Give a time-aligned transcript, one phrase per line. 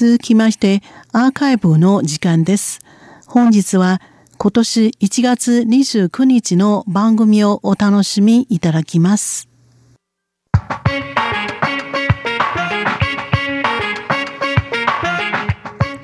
[0.00, 0.80] 続きまして
[1.12, 2.78] アーカイブの時間です。
[3.26, 4.00] 本日は
[4.38, 9.48] 今年1月29日の番組をお楽しみいただきます。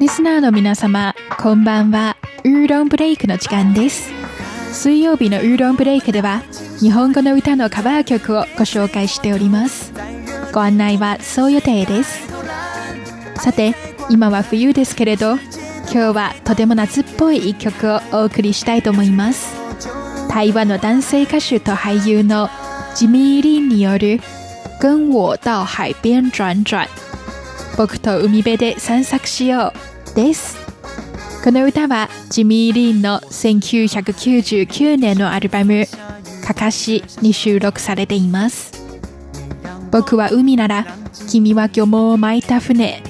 [0.01, 2.17] リスナーの皆様、こんばんは。
[2.43, 4.11] ウーロンブレイクの時間です。
[4.73, 6.43] 水曜日のウーロンブレイクでは、
[6.81, 9.93] 日本語の歌のカバー曲をご紹介しております。
[10.53, 12.34] ご案内はそう予定です。
[13.37, 13.75] さて、
[14.11, 15.37] 今は冬ですけれど、
[15.93, 19.55] 今日はとても夏っぽい一曲をお送りしたいと思います。
[20.29, 22.49] 台湾の男性歌手と俳優の
[22.97, 24.21] ジミー・リンによる
[24.81, 26.89] 「跟我到海边转转」
[27.77, 29.73] 僕と海辺で散策しよ
[30.13, 30.57] うです。
[31.45, 35.87] この歌はジミー・リンの1999年のアルバム
[36.45, 38.73] 「かかし」に収録されています。
[39.91, 40.87] 僕は海なら
[41.29, 43.03] 君は漁網を巻いた船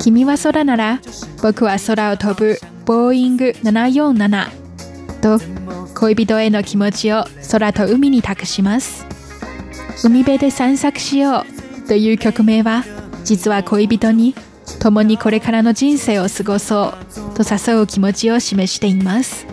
[0.00, 1.00] 君は空なら
[1.42, 4.48] 僕は空を飛ぶボーイング747
[5.20, 5.38] と
[5.94, 9.04] 恋人への気持ちを空と海に託します。
[10.02, 11.44] 海辺で散策しよ
[11.84, 12.84] うという曲名は
[13.24, 14.34] 実は恋人に
[14.80, 19.49] 共にこれからの人生を過ごそうと誘う気持ちを示しています。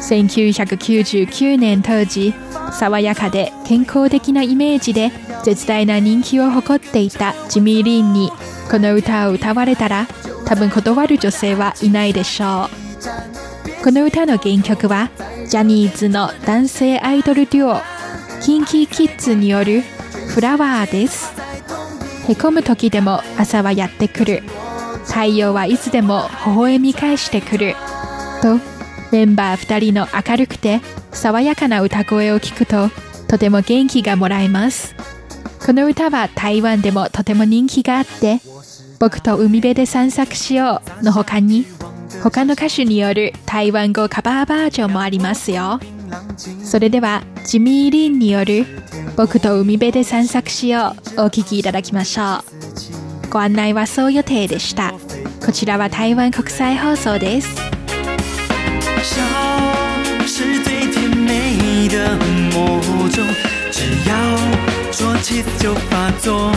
[0.00, 2.34] 1999年当時
[2.72, 5.12] 爽やかで健康的なイメージで
[5.44, 8.30] 絶大な人気を誇っていたジミー・リンに
[8.70, 10.06] この歌を歌われたら
[10.46, 13.84] 多分断る女性はいないでしょう。
[13.84, 15.10] この歌の原曲は
[15.48, 17.80] ジャニーズの男性アイドルデュオ
[18.42, 19.82] キンキーキッズによる
[20.28, 21.32] フラワーです。
[22.28, 24.42] へこむ時でも朝はやってくる。
[25.06, 27.74] 太陽はいつでも微笑み返してくる。
[28.42, 28.58] と
[29.12, 30.80] メンバー2人の明るくて
[31.12, 32.90] 爽やかな歌声を聞くと
[33.28, 34.94] とても元気がもらえます。
[35.64, 38.40] この歌は台湾でもとても人気があって
[38.98, 41.66] 僕と海辺で散策しようの他に
[42.22, 45.80] 他の歌手による台湾語カバーバージョンもありますよ。
[46.64, 48.66] それではジミー・リンによる
[49.16, 52.38] 僕と海辺で散策しようお聴きいただきましょ
[53.26, 53.30] う。
[53.30, 54.92] ご案内はそう予定でした。
[55.44, 57.69] こちらは台湾国際放送です。
[59.02, 59.22] 笑
[60.26, 62.16] 是最甜美的
[62.52, 62.80] 魔
[63.10, 63.22] 咒，
[63.70, 64.14] 只要
[64.92, 66.52] 说起就发作。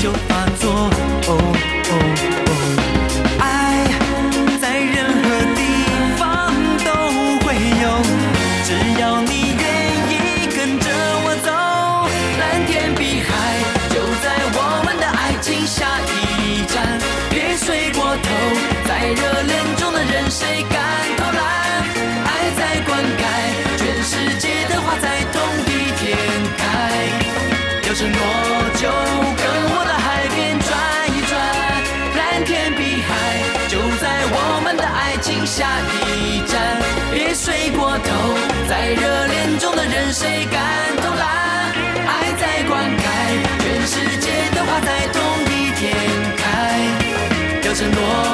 [0.00, 0.29] 就
[35.50, 35.66] 下
[36.06, 36.78] 一站，
[37.12, 38.38] 别睡过头，
[38.68, 40.62] 在热恋中的人谁敢
[41.02, 41.74] 偷懒？
[42.06, 43.02] 爱在灌溉，
[43.58, 45.92] 全世界的花在同一天
[46.36, 48.29] 开，要承诺。